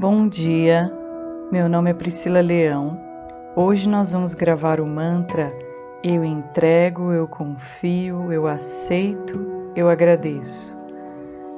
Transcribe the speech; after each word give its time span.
Bom 0.00 0.26
dia, 0.26 0.90
meu 1.52 1.68
nome 1.68 1.90
é 1.90 1.92
Priscila 1.92 2.40
Leão. 2.40 2.98
Hoje 3.54 3.86
nós 3.86 4.12
vamos 4.12 4.32
gravar 4.32 4.80
o 4.80 4.86
mantra 4.86 5.54
Eu 6.02 6.24
entrego, 6.24 7.12
eu 7.12 7.28
confio, 7.28 8.32
eu 8.32 8.46
aceito, 8.46 9.38
eu 9.76 9.90
agradeço. 9.90 10.74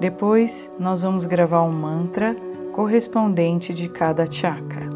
Depois 0.01 0.75
nós 0.77 1.03
vamos 1.03 1.25
gravar 1.25 1.63
um 1.63 1.71
mantra 1.71 2.35
correspondente 2.73 3.73
de 3.73 3.89
cada 3.89 4.29
chakra, 4.29 4.89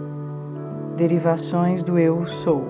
derivações 0.96 1.84
do 1.84 2.00
Eu 2.00 2.26
Sou. 2.26 2.64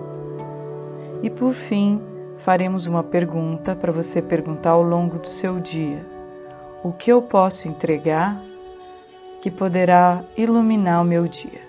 E 1.22 1.30
por 1.30 1.54
fim, 1.54 2.02
faremos 2.36 2.86
uma 2.86 3.02
pergunta 3.02 3.74
para 3.74 3.90
você 3.90 4.20
perguntar 4.20 4.72
ao 4.72 4.82
longo 4.82 5.20
do 5.20 5.26
seu 5.26 5.58
dia: 5.58 6.04
O 6.84 6.92
que 6.92 7.10
eu 7.10 7.22
posso 7.22 7.66
entregar 7.66 8.38
que 9.46 9.50
poderá 9.52 10.24
iluminar 10.36 11.02
o 11.02 11.04
meu 11.04 11.28
dia. 11.28 11.60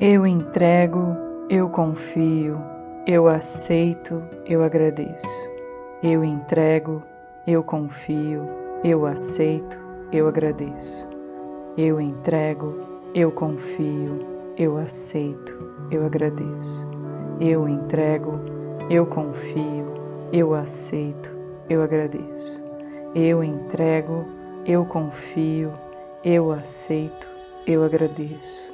Eu 0.00 0.26
entrego, 0.26 1.16
eu 1.48 1.68
confio, 1.68 2.60
eu 3.06 3.28
aceito, 3.28 4.20
eu 4.44 4.64
agradeço. 4.64 5.48
Eu 6.02 6.24
entrego, 6.24 7.00
eu 7.46 7.62
confio, 7.62 8.42
eu 8.82 9.06
aceito, 9.06 9.78
eu 10.10 10.26
agradeço. 10.26 11.08
Eu 11.78 12.00
entrego, 12.00 12.74
eu 13.14 13.30
confio, 13.30 14.33
eu 14.56 14.76
aceito, 14.78 15.58
eu 15.90 16.06
agradeço. 16.06 16.84
Eu 17.40 17.68
entrego, 17.68 18.38
eu 18.88 19.04
confio, 19.04 19.86
eu 20.32 20.54
aceito, 20.54 21.30
eu 21.68 21.82
agradeço. 21.82 22.62
Eu 23.14 23.42
entrego, 23.42 24.24
eu 24.64 24.84
confio, 24.84 25.72
eu 26.24 26.52
aceito, 26.52 27.28
eu 27.66 27.82
agradeço. 27.82 28.72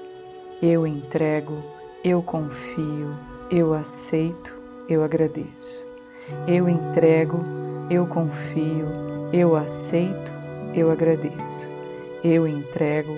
Eu 0.62 0.86
entrego, 0.86 1.62
eu 2.04 2.22
confio, 2.22 3.14
eu 3.50 3.72
aceito, 3.72 4.54
eu 4.88 5.02
agradeço. 5.02 5.86
Eu 6.46 6.68
entrego, 6.68 7.38
eu 7.90 8.06
confio, 8.06 8.86
eu 9.32 9.56
aceito, 9.56 10.32
eu 10.74 10.90
agradeço. 10.90 11.68
Eu 12.22 12.46
entrego, 12.46 13.16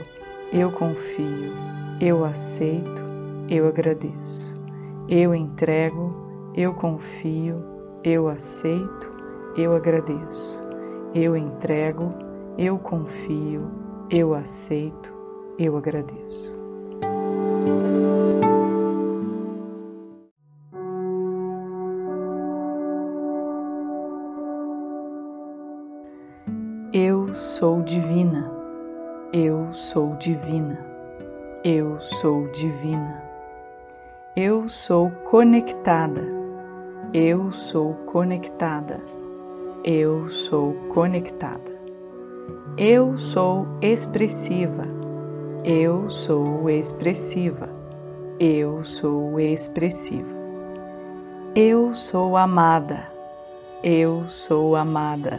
eu 0.52 0.70
confio, 0.70 1.52
eu 2.02 2.24
aceito, 2.24 3.00
eu 3.48 3.68
agradeço. 3.68 4.52
Eu 5.08 5.32
entrego, 5.32 6.12
eu 6.52 6.74
confio, 6.74 7.62
eu 8.02 8.28
aceito, 8.28 9.12
eu 9.56 9.72
agradeço. 9.72 10.60
Eu 11.14 11.36
entrego, 11.36 12.12
eu 12.58 12.76
confio, 12.76 13.70
eu 14.10 14.34
aceito, 14.34 15.14
eu 15.56 15.76
agradeço. 15.76 16.60
Eu 26.92 27.32
sou 27.32 27.80
divina. 27.80 28.50
Eu 29.32 29.72
sou 29.72 30.16
divina. 30.16 30.91
Eu 31.64 32.00
sou 32.00 32.48
divina. 32.48 33.22
Eu 34.34 34.68
sou 34.68 35.12
conectada. 35.30 36.20
Eu 37.14 37.52
sou 37.52 37.94
conectada. 38.04 39.00
Eu 39.84 40.28
sou 40.28 40.72
conectada. 40.88 41.70
Eu 42.76 43.16
sou 43.16 43.64
expressiva. 43.80 44.82
Eu 45.64 46.10
sou 46.10 46.68
expressiva. 46.68 47.68
Eu 48.40 48.82
sou 48.82 49.38
expressiva. 49.38 50.34
Eu 51.54 51.94
sou 51.94 52.36
amada. 52.36 53.06
Eu 53.84 54.24
sou 54.28 54.74
amada. 54.74 55.38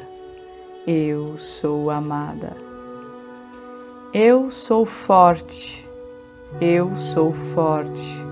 Eu 0.87 1.37
sou 1.37 1.91
amada. 1.91 2.55
Eu 4.13 4.49
sou 4.49 4.85
forte. 4.85 5.91
Eu 6.61 6.95
sou 6.95 7.33
forte. 7.33 8.23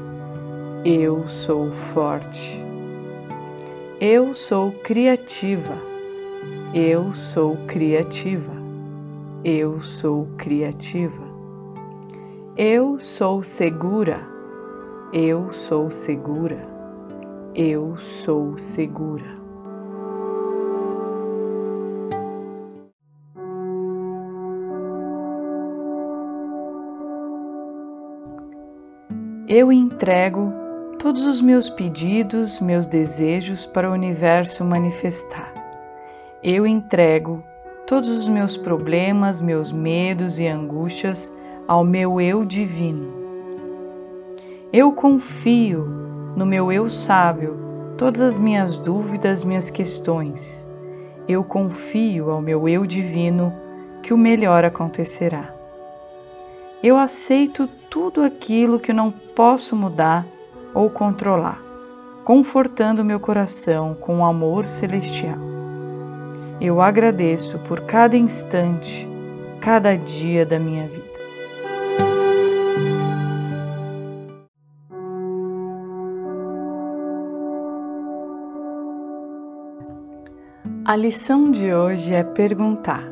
Eu 0.86 1.28
sou 1.28 1.72
forte. 1.72 2.64
Eu 4.00 4.34
sou 4.36 4.72
criativa. 4.72 5.76
Eu 6.74 7.14
sou 7.14 7.58
criativa. 7.66 8.54
Eu 9.44 9.82
sou 9.82 10.28
criativa. 10.38 11.24
Eu 12.56 13.00
sou 13.00 13.42
segura. 13.42 14.22
Eu 15.12 15.52
sou 15.52 15.90
segura. 15.90 16.64
Eu 17.56 17.98
sou 17.98 18.56
segura. 18.58 19.41
Eu 29.54 29.70
entrego 29.70 30.54
todos 30.98 31.26
os 31.26 31.42
meus 31.42 31.70
pedidos, 31.70 32.62
meus 32.62 32.88
desejos 32.88 33.66
para 33.66 33.90
o 33.90 33.92
universo 33.92 34.64
manifestar. 34.64 35.54
Eu 36.42 36.66
entrego 36.66 37.44
todos 37.86 38.08
os 38.08 38.30
meus 38.30 38.56
problemas, 38.56 39.42
meus 39.42 39.70
medos 39.70 40.40
e 40.40 40.48
angústias 40.48 41.30
ao 41.68 41.84
meu 41.84 42.22
eu 42.22 42.46
divino. 42.46 43.12
Eu 44.72 44.94
confio 44.94 45.84
no 46.34 46.46
meu 46.46 46.72
eu 46.72 46.90
sábio 46.90 47.60
todas 47.98 48.22
as 48.22 48.38
minhas 48.38 48.80
dúvidas, 48.80 49.44
minhas 49.44 49.70
questões. 49.70 50.66
Eu 51.28 51.44
confio 51.44 52.32
ao 52.32 52.42
meu 52.42 52.70
eu 52.70 52.86
divino 52.86 53.54
que 54.02 54.14
o 54.14 54.18
melhor 54.18 54.64
acontecerá. 54.64 55.61
Eu 56.84 56.98
aceito 56.98 57.68
tudo 57.92 58.24
aquilo 58.24 58.80
que 58.80 58.92
não 58.92 59.12
posso 59.12 59.76
mudar 59.76 60.26
ou 60.74 60.90
controlar, 60.90 61.62
confortando 62.26 63.06
meu 63.06 63.20
coração 63.20 63.94
com 63.94 64.22
o 64.22 64.26
amor 64.26 64.66
celestial. 64.66 65.38
Eu 66.60 66.82
agradeço 66.82 67.60
por 67.60 67.82
cada 67.82 68.18
instante, 68.18 69.08
cada 69.60 69.96
dia 69.96 70.44
da 70.44 70.58
minha 70.58 70.88
vida. 70.88 71.12
A 80.84 80.96
lição 80.96 81.52
de 81.52 81.72
hoje 81.72 82.16
é 82.16 82.24
perguntar: 82.24 83.06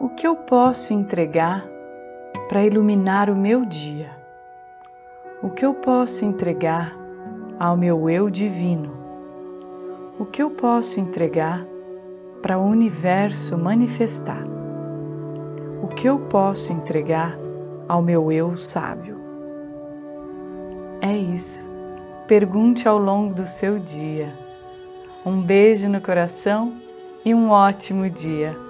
o 0.00 0.08
que 0.10 0.24
eu 0.24 0.36
posso 0.36 0.92
entregar 0.92 1.75
para 2.48 2.64
iluminar 2.64 3.28
o 3.28 3.34
meu 3.34 3.64
dia? 3.64 4.10
O 5.42 5.50
que 5.50 5.66
eu 5.66 5.74
posso 5.74 6.24
entregar 6.24 6.96
ao 7.58 7.76
meu 7.76 8.08
eu 8.08 8.30
divino? 8.30 8.92
O 10.18 10.24
que 10.24 10.42
eu 10.42 10.50
posso 10.50 11.00
entregar 11.00 11.66
para 12.40 12.56
o 12.56 12.64
universo 12.64 13.58
manifestar? 13.58 14.44
O 15.82 15.88
que 15.88 16.08
eu 16.08 16.20
posso 16.20 16.72
entregar 16.72 17.36
ao 17.88 18.00
meu 18.00 18.30
eu 18.30 18.56
sábio? 18.56 19.18
É 21.00 21.16
isso. 21.16 21.68
Pergunte 22.28 22.88
ao 22.88 22.98
longo 22.98 23.34
do 23.34 23.46
seu 23.46 23.78
dia. 23.78 24.32
Um 25.24 25.42
beijo 25.42 25.88
no 25.88 26.00
coração 26.00 26.74
e 27.24 27.34
um 27.34 27.50
ótimo 27.50 28.08
dia. 28.08 28.65